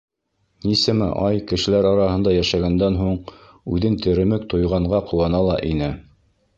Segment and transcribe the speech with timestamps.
[0.69, 3.21] Нисәмә ай кешеләр араһында йәшәгәндән һуң
[3.77, 5.97] үҙен теремек тойғанға ҡыуана ла ине.